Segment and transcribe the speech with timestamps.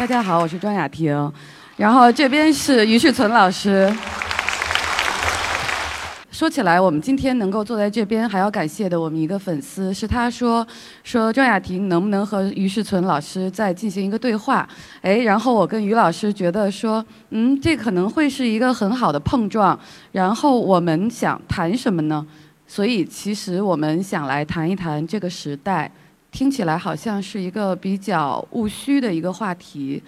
[0.00, 1.30] 大家好，我是庄雅婷，
[1.76, 3.94] 然后这边是于世存老师。
[6.30, 10.66] 说起来，我们今天能够坐在这边，还要感谢的我们一个粉丝，是他说
[11.04, 14.66] 说庄雅婷能不能和于世存老师再进行一个对话？
[15.02, 19.78] 哎，然后我跟于老师觉得说，嗯，这可能会是一个很好的碰撞。
[20.12, 22.26] 然后我们想谈什么呢？
[22.66, 25.92] 所以其实我们想来谈一谈这个时代，
[26.30, 30.02] 听起来好像是一个比较务虚的一个话题。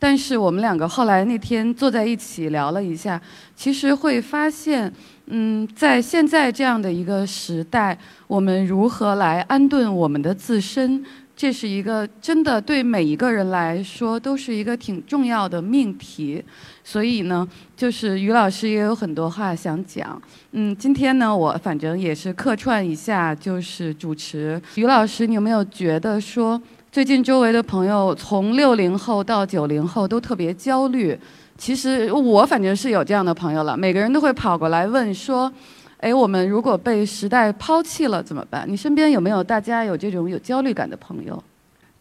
[0.00, 3.20] 但是我们两个后来那天坐在一起聊了一下，
[3.56, 4.92] 其实会发现，
[5.26, 11.04] 嗯，在现在这样的一个时代，我们如何来安顿我们的自身，
[11.34, 16.44] 这是一个真的对每一个人来说都是一个挺重要的命题。
[16.90, 20.18] 所以呢，就是于老师也有很多话想讲。
[20.52, 24.58] 嗯，今天呢，我反正也是客串一下，就是主持。
[24.76, 26.58] 于老师，你有没有觉得说？
[26.90, 31.14] 最近周围的朋友从六零后到九零后都特别焦虑，
[31.58, 35.52] 其实我反正是有这样的朋友了，每个人都会跑过来问说
[36.00, 41.44] ：“哎，我们如果被时代抛弃了怎么办？”你身边有没有大家有这种有焦虑感的朋友？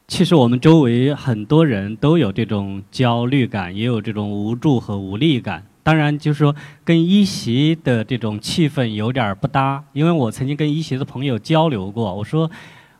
[0.08, 5.64] 其实我们周围很多人都有这种焦虑感，也有这种无助和无力感。
[5.84, 12.50] 当然，就是说跟一席的这种气氛有点不搭，因为我曾经跟一席的朋友交流过，我说。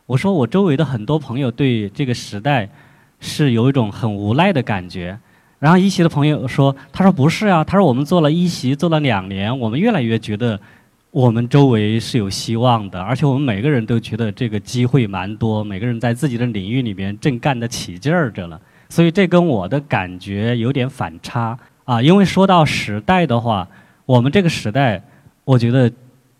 [0.06, 2.66] 我说我周围的很多朋友对这个时代
[3.20, 5.18] 是有一种很无奈的感觉，
[5.58, 10.58] 然后一席的朋友说：“他说不是啊，他说我们做了一席做了两年，我们越来越觉得
[11.18, 18.60] 我们周围是有希望的，而且我们每个人都觉得这个机会蛮多，每个人在自己的领域里面正干得起劲儿着了。
[18.88, 22.00] 所以这跟我的感觉有点反差啊。
[22.00, 23.66] 因为说到时代的话，
[24.06, 25.02] 我们这个时代，
[25.44, 25.90] 我觉得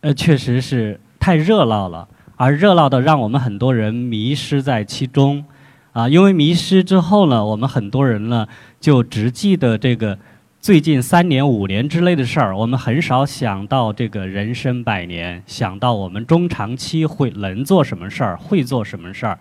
[0.02, 2.06] 呃确实是太热闹了。”
[2.38, 5.44] 而热闹的让我们很多人迷失在其中，
[5.91, 8.47] 啊，因为迷失之后呢，我们很多人呢
[8.81, 10.16] 就只记得这个
[10.60, 19.38] 最近三年、五年之类的事儿，我们很少想到这个人生百年，想到我们中长期会能做什么事儿，会做什么事儿，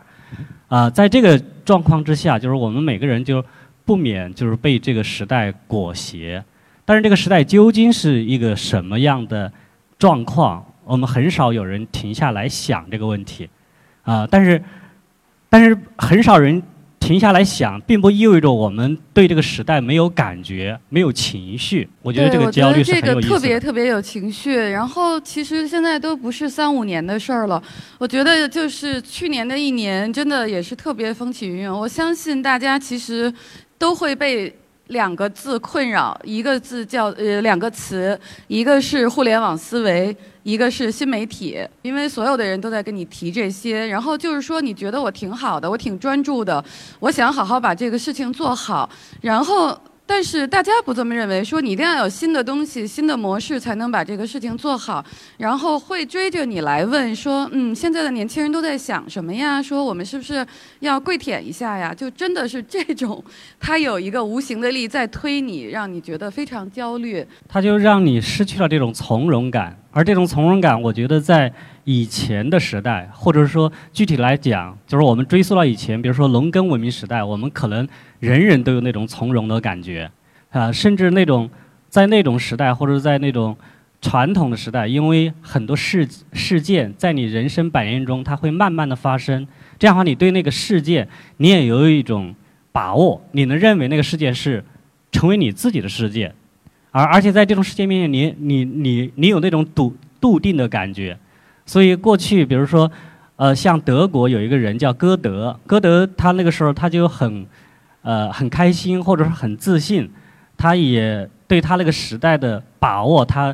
[0.68, 3.44] 啊，在这个状况之下，就是我们每个人就
[3.84, 6.42] 不免就是被这个时代裹挟，
[6.86, 9.52] 但是这个时代究竟是一个什么样的
[9.98, 10.64] 状况？
[10.86, 13.50] 我们很少有人停下来想这个问题，
[14.04, 14.64] 啊，但是，
[15.50, 16.62] 但是很少人
[17.00, 21.88] 停下来想，并不意味着我们对这个时代没有感觉、没有情绪。
[22.02, 23.36] 我觉得这个焦虑是很有意思的。
[23.36, 24.56] 特别特别有情绪。
[24.56, 27.62] 然后，其实现在都不是三五年的事儿了。
[27.98, 31.80] 我觉得就是去年的一年，真的也是特别风起云涌。
[31.80, 33.34] 我相信大家其实
[33.78, 34.54] 都会被。
[34.88, 41.60] 两个字困扰，一个字叫呃两个词，一个是互联网思维，一个是新媒体。
[41.82, 46.64] 因为所有的人都在跟你提这些，然后就是说你觉得我挺好的，我挺专注的，
[47.00, 48.90] 我想好好把这个事情做好，
[49.22, 49.80] 然后。
[50.10, 55.04] 但是大家不这么认为，说你一定要有新的东西、新的模式才能把这个事情做好，
[55.38, 59.62] 然后会追着你来问说，嗯，现在的年轻人都在想什么呀？
[59.62, 60.48] 说我们是不是
[60.80, 61.94] 要跪舔一下呀？
[61.94, 63.22] 就真的是这种，
[63.60, 67.26] 他有一个无形的力在推你，让你觉得非常焦虑。
[67.48, 71.52] 他就让你失去了这种从容感，而这种从容感，我觉得在
[71.84, 77.88] 以前的时代，或者说具体来讲，就是我们追溯到以前，比如说农耕文明时代，我们可能。
[78.20, 80.10] 人人都有那种从容的感觉，
[80.50, 81.48] 啊，甚至那种
[81.88, 83.56] 在那种时代或者在那种
[84.02, 89.48] 传统的时代，因为很多事事件在你人生百年中，它会慢慢的发生。
[89.78, 92.34] 这样的话，你对那个事件，你也有一种
[92.72, 94.66] 把握，你能认为那个事件是
[95.12, 96.34] 成为你自己的世界，
[96.92, 101.18] 而而且在这种事件面前，你你你你有那种笃笃定的感觉。
[101.66, 102.92] 所以过去，比如说，
[103.36, 107.46] 呃，像德国有一个人叫歌德，歌德他那个时候他就很。
[108.04, 110.10] 呃，很开心，或者是很自信，
[110.56, 113.54] 他也对他那个时代的把握，他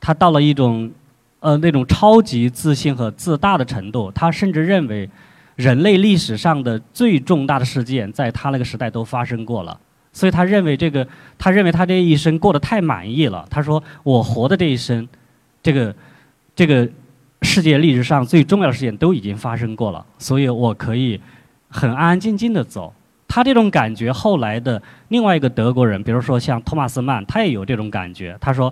[0.00, 0.90] 他到了一种
[1.38, 4.10] 呃那种超级自信和自大的程度。
[4.10, 5.08] 他甚至认为，
[5.54, 9.78] 人类历史上的最重大的事件，在他那个时代都发生过了。
[10.12, 11.06] 所以他认为这个，
[11.38, 13.46] 他认为他这一生过得太满意了。
[13.50, 15.08] 他说：“我活的这一生，
[15.62, 15.94] 这个
[16.54, 16.88] 这个
[17.40, 21.20] 世界历史上最重要的事件都已经发生过了，所以我可以
[21.68, 22.92] 很安安静静的走。”
[23.26, 28.36] 他这种感觉，后来的另外一个德国人，比如说像托马斯曼，他也有这种感觉。
[28.38, 28.70] 他说：“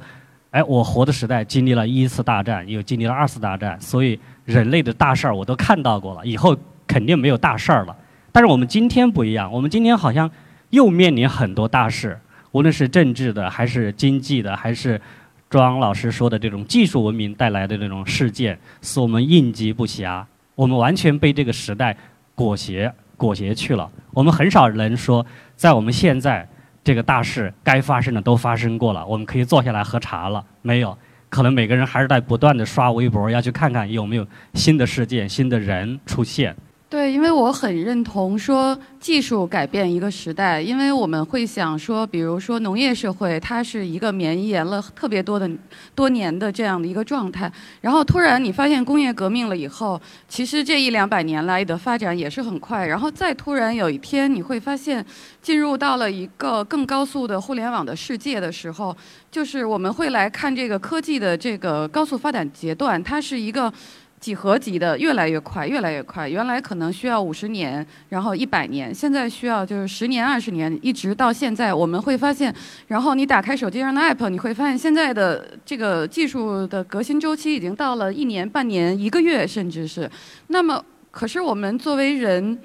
[0.52, 6.54] 哎，我活的时代经历了一次大战，又经历了二次大战，所以人类的大事儿我都看到过了，以后
[6.86, 7.96] 肯定没有大事儿了。
[8.30, 10.30] 但是我们今天不一样，我们今天好像
[10.70, 12.18] 又面临很多大事，
[12.52, 15.00] 无论是政治的，还是经济的，还是
[15.48, 20.24] 庄老师说的这种技术文明带来的那种事件，使我们应急不暇，
[20.54, 21.96] 我们完全被这个时代
[22.34, 23.86] 裹挟。”裹挟去了。
[24.12, 26.48] 我们很少人说，在我们现在
[26.82, 30.42] 这个大事该发生的都发生过了，我们可以坐下来喝茶了。
[30.62, 30.96] 没有，
[31.28, 36.56] 可能每个人还是在不断的刷微博，要去看看有没有新的事件、新的人出现。
[36.90, 45.48] 对，因为我很认同说技术改变一个时代，因为我们会想说，比如说农业社会，它是一个绵延了特别多的
[45.94, 47.50] 多年的这样的一个状态，
[47.80, 55.06] 然后突然你发现工业革命了以后，其实这一两百年来的发展也是很快，然后再突然有一天你会发现，
[55.40, 58.96] 进入到了一个更高速的互联网的世界的时候，
[59.30, 63.72] 就是我们会来看这个科技的这个高速发展阶段，它是一个。
[64.20, 66.28] 几何级的越来越快，越来越快。
[66.28, 72.54] 原来可能需要五十年，然后一百年，现在需要就是十年、二十年，一直到现在，我们会发现，
[72.86, 80.08] 然后你打开手机上的 app，你会发现现在的这个技术的革新周期已经到了一年、半年、一个月，甚至是。
[80.48, 82.58] 那么，可是我们作为人，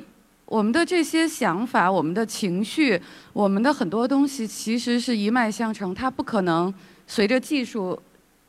[0.46, 3.02] 我们的这些想法、我们的情绪、
[3.32, 6.74] 我们的很多东西，其实是一脉相承，它不可能
[7.08, 7.98] 随着技术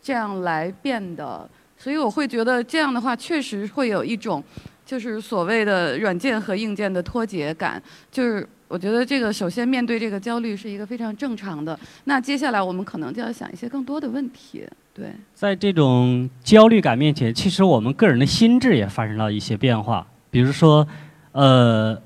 [0.02, 1.48] 这样来变的。
[1.78, 4.42] 所以我会觉得这样的话，确实会有一种，
[4.84, 7.80] 就是所谓的软件和硬件的脱节感。
[8.10, 11.78] 就是我觉得这个首先面对这个焦虑是一个非常正常的。
[12.04, 14.66] 那接下来我们可能就要想一些更多的问题。
[14.94, 20.06] 对，在这种焦虑感面前，其实我们个人的心智也发生了一些变化。
[20.30, 20.86] 比如说，
[21.32, 21.96] 呃，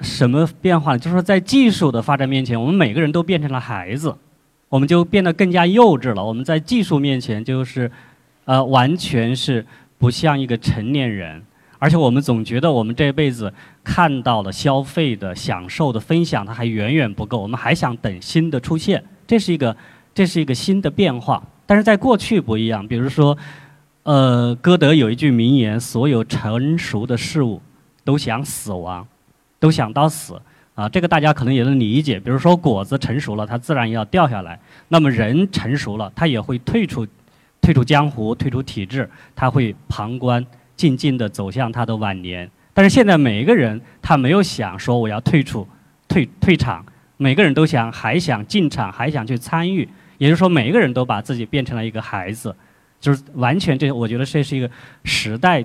[0.00, 0.98] 什么变化呢？
[0.98, 4.14] 就是说，在技术的发展面前，我们每个人都变成了孩子，
[4.70, 6.24] 我们就变得更加幼稚了。
[6.24, 7.88] 我们在技术面前就是。
[8.48, 9.62] 呃，完全是
[9.98, 11.42] 不像一个成年人，
[11.78, 13.52] 而且我们总觉得我们这辈子
[13.84, 19.76] 看到了消费的、享受的、分享的还远远不够，我们还想等新的出现，这是一个
[20.14, 21.42] 这是一个新的变化。
[21.66, 23.36] 但是在过去不一样，比如说，
[24.04, 27.60] 呃，歌德有一句名言：“所有成熟的事物
[28.02, 29.06] 都想死亡，
[29.60, 30.40] 都想到死。”
[30.74, 32.18] 啊，这个大家可能也能理解。
[32.18, 34.58] 比如说，果子成熟了，它自然要掉下来；
[34.88, 37.06] 那么人成熟了，他也会退出。
[37.68, 39.06] 退出江湖，退出体制，
[39.36, 40.42] 他会旁观，
[40.74, 42.50] 静静地走向他的晚年。
[42.72, 45.68] 但是现在每一个人，他没有想说我要退出，
[46.08, 46.82] 退退场，
[47.18, 49.86] 每个人都想还想进场，还想去参与。
[50.16, 52.56] 也就是说，每一个人都把自己变成了一个孩子，
[52.98, 54.70] 就是完全这，我觉得这是一个
[55.04, 55.62] 时代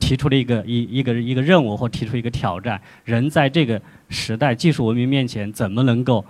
[0.00, 2.80] 提出的一个一一个一个任务或提出一个挑战。
[3.04, 6.26] 人在这个时代技术文明面前，怎么能够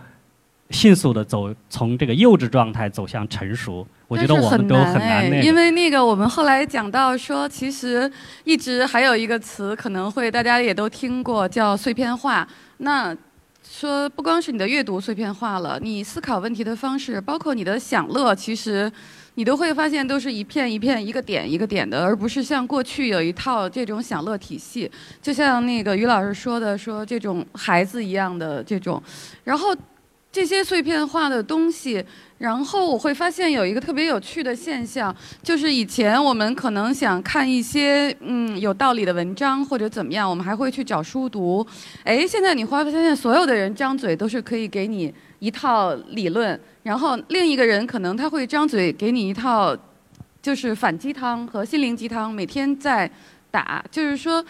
[0.71, 3.87] 迅速的走从这个幼稚状态走向成熟？
[4.09, 8.11] 我觉得我们都很难哎，因为那个我们后来讲到说，其实
[8.45, 12.47] 一直还有一个词可能会大家也都听过，叫碎片化。
[12.79, 13.17] 那
[13.67, 18.91] 说不光是你的阅读碎片化了，你思考问题的方式，包括你的享乐，其实
[19.35, 24.91] 你都会发现都是一片一片、一个点一个点的，而不是像过去有一套这种享乐体系。
[25.21, 29.03] 就像那个于老师说的，说这种孩子一样的这种，
[29.45, 29.75] 然后。
[30.35, 32.05] 这些碎片化的东西，
[32.39, 35.15] 然后我会发现有一个特别有趣的现象，
[35.45, 41.65] 就是以前我们可能想看一些嗯有道理的文章或者怎么样，我们还会去找书读。
[42.03, 49.73] 哎，现在你会发现所有的人张嘴都是可以给你一套理论，然后另一个人可能他会张嘴给你一套，
[50.43, 53.09] 就是反鸡汤和心灵鸡汤，每天在
[53.53, 54.45] 打，就是说，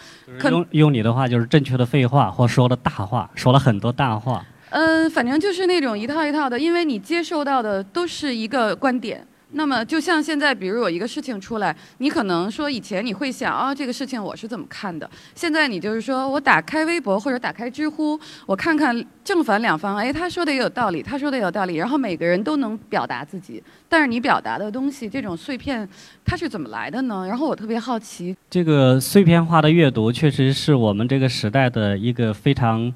[0.49, 4.43] 用用你的话就是正确的废话或说的大话，说了很多大话。
[4.75, 9.25] 嗯，反正就是那种一套一套的，因为你接受到的都是一个观点。
[9.51, 15.09] 那么，就像现在，比如有一个事情出来，你可能说以前你会想啊，这个事情我是怎么看的？
[15.33, 23.63] 现在你就是说我打开微博或者打开知乎，我看看正反两方，哎，他说的也有道理，他说的也有道理，然后每个人都能表达自己。
[23.87, 25.87] 但是你表达的东西，这种碎片，
[26.25, 27.25] 它是怎么来的呢？
[27.25, 32.93] 然后我特别好奇，这个碎片化的阅读确实是我们这个时代的一个非常。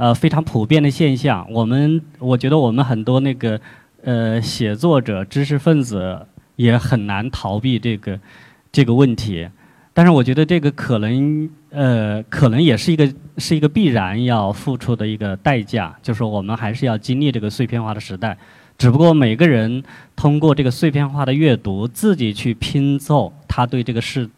[0.00, 1.46] 呃，非常普遍的现象。
[1.52, 3.60] 我们我觉得我们很多那个
[4.02, 6.26] 呃写作者、知识分子
[6.56, 8.18] 也很难逃避这个
[8.72, 9.46] 这个问题。
[9.92, 18.38] 但是我觉得这个可能呃可能也是一个是一个必然要付出的一个代价，就是我们还是要经历这个碎片化的时代。
[18.78, 19.84] 只不过每个人
[20.16, 24.30] 通过这个碎片化的阅读，自己去拼凑他对这个事。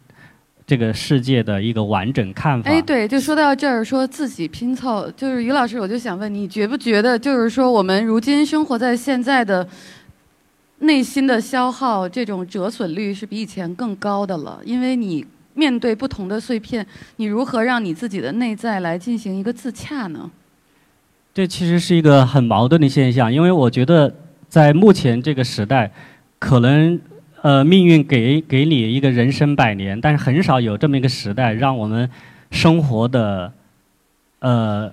[0.73, 2.67] 这个世界的一个完整看法。
[2.67, 9.67] 哎，对，就说到这儿，说自己拼凑，就是于老师，我就想问你，觉不觉得，就是说，我们如今生活在现在的
[10.79, 14.59] 内心的消耗，这种折损率是比以前更高的了？
[14.65, 16.83] 因为你面对不同的碎片，
[17.17, 20.31] 你如何让你自己的内在来进行一个自洽呢？
[21.35, 24.11] 这其实是一个很矛盾的现象，因为我觉得
[24.49, 25.91] 在目前这个时代，
[26.39, 26.99] 可能。
[27.43, 32.09] 呃，命运给给你一个人生百年，但是很少有这么一个时代，让我们
[32.51, 33.51] 生活的
[34.39, 34.89] 呃，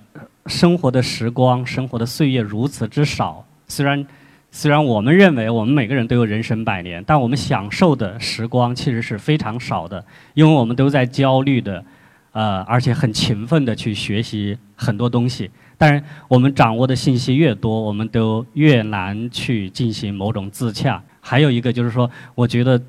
[0.47, 3.47] 生活的时光、生活的岁月如此之少。
[3.69, 4.05] 虽然
[4.51, 10.05] 虽然我们认为我们每个人都有人生百年，但我们享受的时光其实是非常少的，
[10.35, 11.85] 因为我们都在焦虑的，
[12.33, 15.49] 呃，而且很勤奋的去学习很多东西。
[15.79, 21.01] 但是我们掌握的信息越多，我们都越难去进行某种自洽。
[21.21, 22.81] 还有一个就是说，我觉得，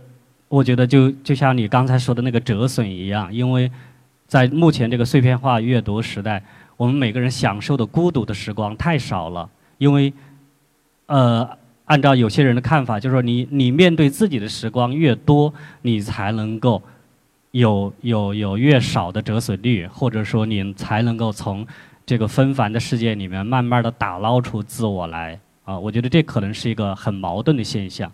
[0.47, 3.71] 我觉得就就像你刚才说的那个折损一样，因为。
[4.31, 6.41] 在目前这个碎片化阅读时代，
[6.77, 9.49] 我们每个人享受的孤独的时光太少了。
[9.77, 10.13] 因为，
[11.07, 11.45] 呃，
[11.83, 16.81] 按照有些人的看法，就是说你你面对自己的时光越多，你才能够
[17.51, 21.67] 有有有越少的折损率，或者说你才能够从
[22.05, 25.37] 这个纷繁的世界里面慢慢的打捞出自我来。
[25.65, 28.09] 啊，我觉得这可能是一个很矛盾的现象。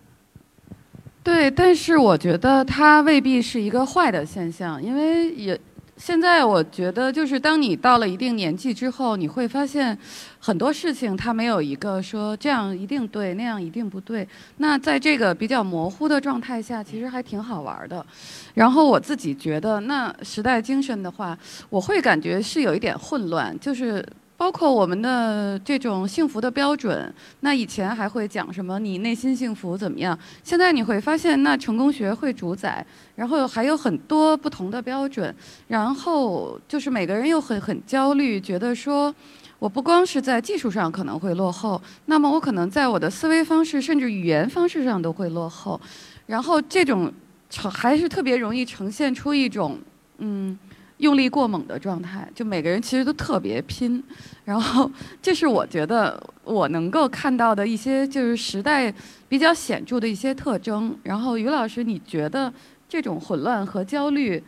[1.22, 5.58] 对，但是我觉得它未必是一个坏的现象，因为也。
[6.00, 9.98] 现在我觉得，就是当你到了一定年纪之后，你会发现
[10.38, 14.24] 很多事情它没有一个说这样一定对，那样一定不对。
[14.58, 18.06] 那在这个比较模糊的状态下，其实还挺好玩的。
[18.54, 21.36] 然后我自己觉得，那时代精神的话，
[21.68, 24.06] 我会感觉是有一点混乱，就是。
[24.38, 28.78] 包括我们的这种幸福的标准，那以前还会讲什么？
[28.78, 30.16] 你内心幸福怎么样？
[30.44, 35.34] 现在你会发现，那成功学会主宰，然后还有很多不同的标准，
[35.66, 39.12] 然后就是每个人又很很焦虑，觉得说，
[39.58, 45.80] 我不光是在技术上可能会落后，那么我可能在我的思维方式甚至语言方式上都会落后，
[46.26, 47.12] 然后这种
[47.50, 49.76] 还是特别容易呈现出一种
[50.18, 50.56] 嗯。
[50.98, 54.02] 用力过猛的状态，就每个人其实都特别拼，
[54.44, 54.90] 然后
[55.22, 58.92] 这是我觉得我能够看到的一些就是时代
[59.28, 60.96] 比较显著的一些特征。
[61.04, 62.52] 然后于老师，你觉得
[62.88, 64.42] 这种混乱和焦虑，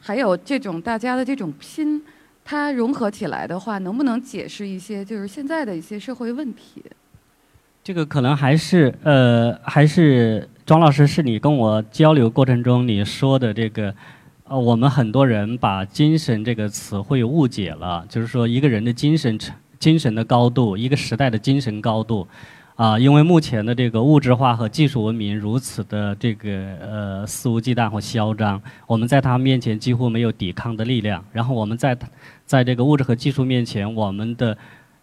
[0.00, 2.02] 还有这种大家的这种拼，
[2.44, 6.82] 它融合起来的话，能不能解释一些就是现在的一些社会问题？
[7.84, 13.94] 这个可能还是呃，还是庄老师，是你跟我交流过程中你说的这个。
[14.50, 19.38] 呃，我们很多人把“精神”这个词汇误解了，就是说一个人的精神、
[19.78, 22.26] 精神的高度，一个时代的精神高度，
[22.74, 31.24] 啊，因为目前的这个物质化和技术文明如此的这个呃肆无忌惮和嚣张，我们在他面前几乎没有抵抗的力量。
[31.32, 31.96] 然后我们在
[32.44, 34.58] 在这个物质和技术面前，我们的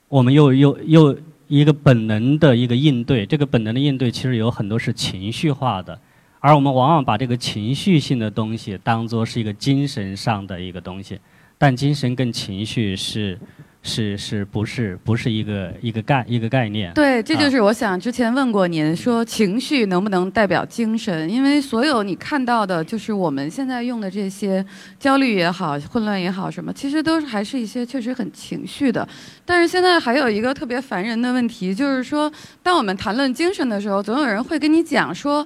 [0.10, 5.98] 我们又又又一个本能的一个应对，这个本能的应对其实有很多是情绪化的。
[6.39, 11.20] 而我们往往把这个情绪性的东西当做是一个精神上的一个东西，
[11.58, 13.38] 但精神跟情绪是
[13.82, 16.94] 是是不是不是一个一个概一个概念？
[16.94, 21.29] 对，这就是我想之前问过您说情绪能不能代表精神？
[21.29, 24.65] 因为所有你看到的，就是我们现在用的这些
[25.00, 29.08] 焦虑也好、混乱也好什么，其实都是还是一些确实很情绪的。
[29.46, 35.46] 但是现在还有一个特别烦人的问题，就是说，当我们谈论精神的时候，总有人会跟你讲说。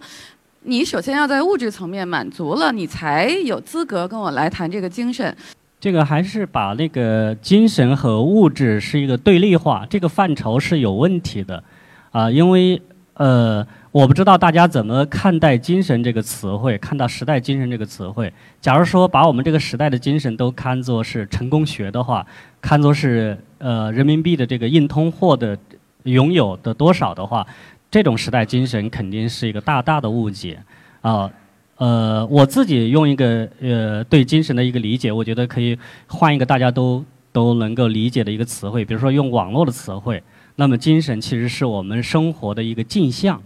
[0.63, 5.35] 你首先要在物质层面满足了，你才有资格跟我来谈这个精神。
[5.79, 11.63] 这个还是把那个精神和物质是一个对立化，这个范畴是有问题的，
[12.11, 12.79] 啊，因为
[13.15, 18.31] 呃，我不知道大家怎么看待“精神”这个词汇，看到“时代精神”这个词汇。
[18.61, 22.23] 假如说把我们这个时代的精神都看作是成功学的话，
[22.61, 25.57] 看作是呃人民币的这个硬通货的
[26.03, 27.47] 拥有的多少的话。
[27.91, 30.57] 这种时代精神肯定是一个大大的误解，
[31.01, 31.29] 啊，
[31.75, 40.23] 呃，我自己用一个呃对精神的一个理解，我觉得可以换一个大家都都能够理解的一个词汇，比如说用网络的词汇，
[40.55, 43.43] 那么精神其实是我们生活的一个镜像，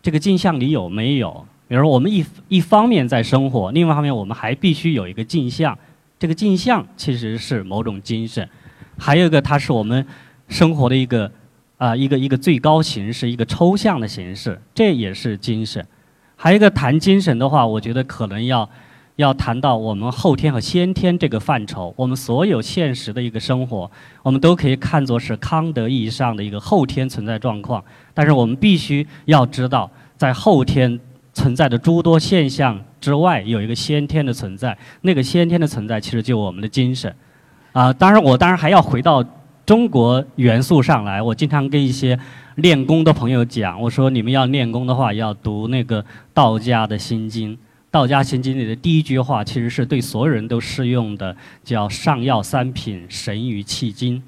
[0.00, 1.44] 这个镜像里有没有？
[1.66, 5.76] 比如说我们一一方面在生活，另外一方面我们还必须有一个镜像，
[6.20, 8.48] 这个镜像其实是某种精神，
[8.96, 10.06] 还有一个它是我们
[10.46, 11.28] 生活的一个。
[11.78, 15.84] 啊，一个一个最高形式，一个抽象的形式，这也是精神。
[16.34, 18.68] 还有一个谈精神的话，我觉得可能要
[19.14, 21.94] 要谈到我们后天和先天这个范畴。
[21.96, 23.88] 我们所有现实的一个生活，
[24.24, 27.82] 我们都可以看作是康德意义上的一个后天存在状况。
[28.12, 30.98] 但是我们必须要知道，在后天
[31.32, 34.76] 存在的诸多现象之外，有一个先天的存在。
[35.02, 37.14] 那个先天的存在，其实就我们的精神。
[37.72, 39.24] 啊，当然我当然还要回到。
[39.68, 42.18] 中国元素上来，我经常跟一些
[42.54, 47.54] 练功的朋友讲，我说你们要练功的话，要读那个道家的心经。
[47.90, 54.22] 道家心经里的第一句话，其实是对所有人都适用的，叫上药三品，神于气经，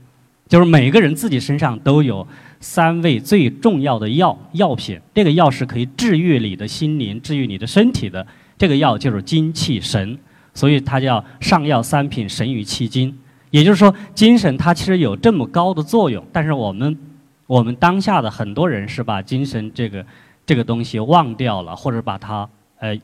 [0.46, 2.28] 就是每个人自己身上都有
[2.60, 8.26] 三味最重要的药药品，这个药是可以治愈你的心灵、治愈你的身体的，
[8.58, 10.18] 这个药就是精气神，
[10.52, 13.16] 所以它叫上药三品，神于气经。
[13.50, 16.96] 也就是说，精神它其实有这么高的作用，但是我们
[17.46, 20.04] 我们当下的很多人是把精神这个
[20.46, 22.96] 这个东西忘掉了，或者把它呃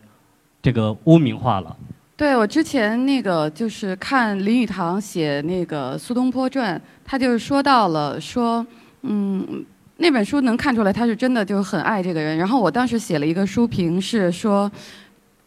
[0.63, 1.77] 这个污名化了。
[2.17, 8.65] 对我之前那个就是看林语堂写那个苏东坡传，他就是说到了说，
[9.03, 9.65] 嗯，
[9.99, 12.37] 那本书能看出来他是真的就是很爱这个人。
[12.39, 14.71] 然后我当时写了一个书评是说，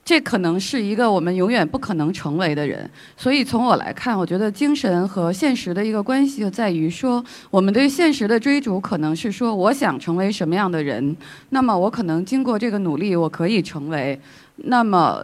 [0.10, 2.90] 这可能是一个我们永远不可能成为的人。
[3.16, 11.16] 所以从我来看，我觉得精神和现实的一个关系就在于说，我们对现实的追逐可能是说，我想成为什么样的人，
[11.50, 14.20] 那么我可能经过这个努力，我可以成为，
[14.56, 15.24] 那么。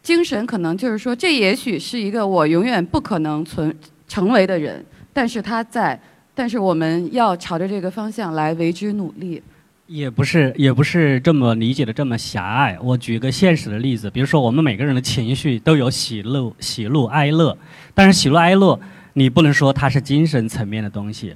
[0.00, 3.76] 精神可能就是说，这也许是一个我永远不可能存
[4.08, 4.82] 成为的人，
[5.12, 6.00] 但是他在，
[6.34, 9.42] 但是我们要朝着这个方向来为之努力。
[9.92, 12.78] 也不是，也不是这么理解的这么狭隘。
[12.80, 17.58] 我举个现实的例子，比如说我们每个人的情绪都有喜怒、喜怒哀乐，
[17.92, 18.78] 但是喜怒哀乐
[19.14, 21.34] 你不能说它是精神层面的东西，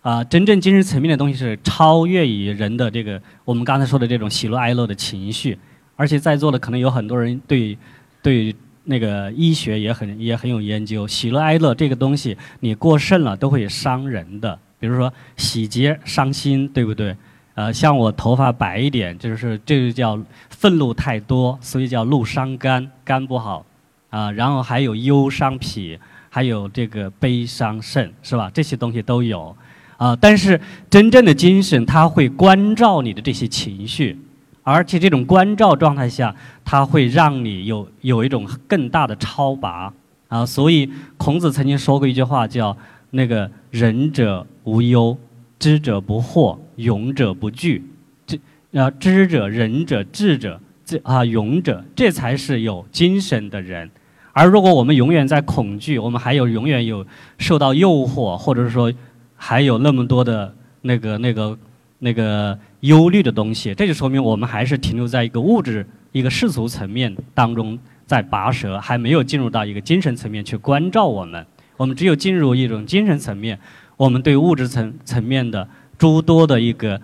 [0.00, 5.56] 啊，真正精神层面的东西是超越于人的这个我们刚才说的这种喜怒哀乐的情绪，
[5.94, 7.78] 而且在座的可能有很多人对。
[8.20, 8.54] 对
[8.84, 14.56] 那个医学也很也很有研究，喜怒哀乐这个东西，你过剩了都会伤人的。
[14.78, 17.16] 比如说喜结伤心，对不对？
[17.54, 20.18] 呃，像我头发白一点，就是这就叫
[20.48, 23.64] 愤怒太多，所以叫怒伤肝，肝不好。
[24.10, 28.50] 啊，然后还有忧伤脾，还有这个悲伤肾，是吧？
[28.52, 29.56] 这些东西都有。
[29.96, 34.18] 啊，但是真正的精神，它会关照你的这些情绪。
[34.64, 39.92] 而且这种关照状态下，它会让你有有一种更大的超拔
[40.28, 40.46] 啊！
[40.46, 42.76] 所以孔子曾经说过一句话，叫
[43.10, 45.16] “那个仁者无忧，
[45.62, 47.84] 知者不惑，勇者不惧”。
[48.26, 48.36] 这
[48.72, 53.88] 啊，知者、仁者、智者，这啊，勇者，这才是有精神的人。
[54.32, 57.06] 而如果我们永远在恐惧，我们还有永远有
[57.38, 58.92] 受到诱惑，或者是说
[59.36, 61.58] 还有那么多的那个那个
[62.00, 62.58] 那个。
[62.82, 71.46] 忧虑的东西，这就说明我们还是停留在一个物质、一个世俗层面当中在拔舌，还没有进入到一个精神层面去关照我们。
[71.76, 73.56] 我们只有进入一种精神层面，
[73.96, 77.00] 我们对物质层层面的诸多的一个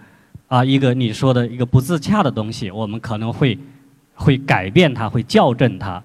[0.49, 3.59] 啊一个你说的一个不自洽的东西，我们可能会
[4.15, 6.03] 会改变它，会校正它。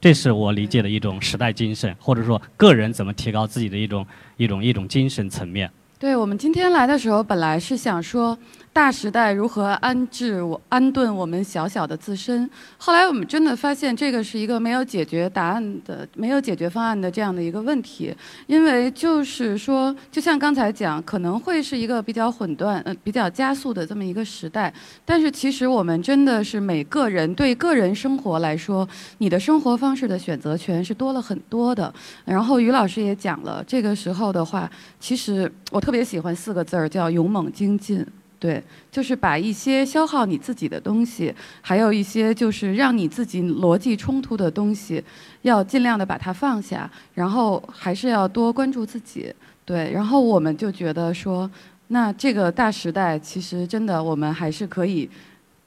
[0.00, 4.06] 这是我理解的一种时代精神，或者说个人怎么提高自己的一种
[4.36, 5.70] 一种一种精神层面。
[5.98, 8.38] 对我们今天来的时候，本来是想说
[8.72, 12.48] 大时代如何安置我安顿我们小小的自身。
[12.78, 18.14] 后来我们真的发现，这个是一个没有解决答案的、没有解决方案的这样的一个问题。
[18.46, 24.72] 因为就是说，就像刚才讲，可能会是一个比较混乱、呃比较加速的这么一个时代。
[25.04, 31.92] 但是其实我们真的是每个人对个人生活来说，你的生活方式的选择权是多了很多的。
[32.24, 35.90] 然后于老师也讲了，这个时候的话，其实我特。
[35.90, 38.06] 特别喜欢四个字儿，叫勇猛精进。
[38.40, 45.04] 对，就是把一些消耗你自己的东西，还有一些就是让你自己逻辑冲突的东西，
[45.42, 49.30] 要尽量的把它放下，然后还是要多关注自己。
[49.66, 51.48] 对，然后我们就觉得说，
[51.88, 55.08] 那这个大时代其实真的，我们还是可以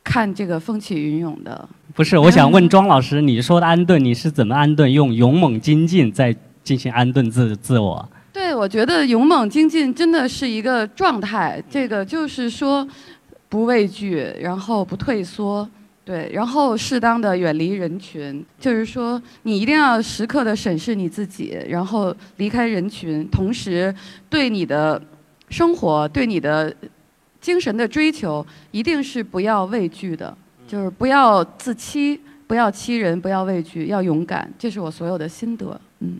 [0.03, 1.69] 看这个风起云涌的。
[1.93, 4.91] 不是，我想问庄老师，你说的安顿，你是怎么安顿？
[4.91, 8.09] 用勇猛精进在进行安顿自自我？
[8.53, 11.61] 我觉得勇猛精进真的是一个状态。
[11.69, 12.87] 这个就是说，
[13.49, 15.67] 不畏惧，然后不退缩，
[16.03, 18.45] 对，然后适当的远离人群。
[18.59, 23.93] 就是说，你一定要时刻的审视你自己，然后离开人群，同时
[24.29, 25.01] 对你的
[25.49, 26.73] 生活、对你的
[27.39, 30.35] 精神的追求，一定是不要畏惧的，
[30.67, 34.51] 就是不要自欺，不要欺人，不要畏惧，要勇敢。
[34.57, 36.19] 这是我所有的心得，嗯。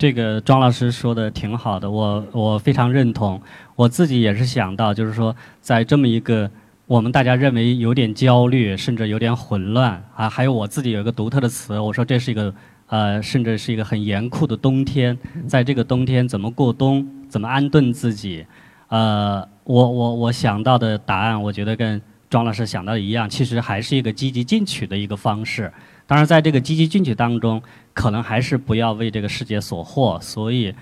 [0.00, 3.38] 这个庄老师说的挺好的，我我非常认同。
[3.76, 6.50] 我自己也是想到，就是说，在这么一个
[6.86, 12.54] 我们大家认为有点焦虑，甚至有点混乱啊，还有我自己有一个独特的词，我说这是一个
[12.86, 15.18] 呃，甚至是一个很严酷的冬天。
[15.46, 18.46] 在这个冬天怎么过冬，怎么安顿自己？
[18.88, 25.70] 呃，我我我想到的答案，我觉得跟庄老师想到的一样，其实还是一个积极进取的一个方式。
[26.10, 27.62] 当然，在这个积极进取当中，
[27.94, 30.20] 可能还是不要为这个世界所惑。
[30.20, 30.74] 所以，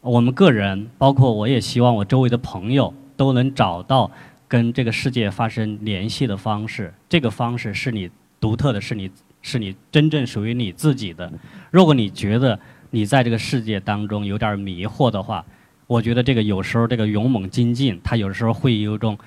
[0.00, 4.10] 我们个人，包括我也希望我周围的朋友，都能找到
[4.48, 6.94] 跟这个世界发生联系的方式。
[7.10, 8.08] 这个方式是你
[8.40, 9.10] 独特的，是你
[9.42, 11.30] 是你真正属于你自己的。
[11.70, 15.44] 如果你觉得你在这个世界当中有点迷惑的话，
[15.86, 19.18] 我觉得这个有时候这个勇猛精进，它有时候会有一种，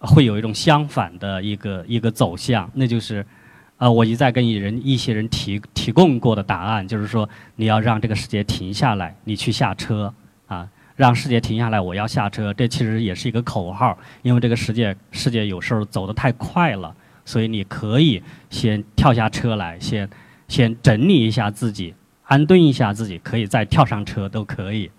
[0.00, 3.24] 会有一种相反的一个一个走向，那就是。
[3.78, 10.12] 呃，我一再跟人一些人提提供过的答案，就是说你要让这个世界停下来，你去下车
[10.46, 12.54] 啊，让世界停下来，我要下车。
[12.54, 16.94] 这其实也是一个口号，因为这个世界世界有时候走得太快了，
[17.26, 20.08] 所以你可以先跳下车来，先
[20.48, 24.90] 先整理一下自己，安顿一下自己，可以再跳上车都可以。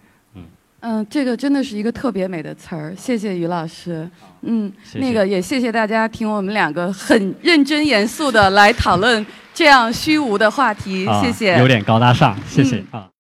[0.79, 4.09] 嗯，这个真的是一个特别美的词儿，谢谢于老师。
[4.41, 11.57] 嗯，谢谢那个也谢谢大家听我们两个很认真严肃的来讨论这样虚无的话题，啊谢谢。
[11.57, 13.16] 有点高大上，谢谢、嗯啊。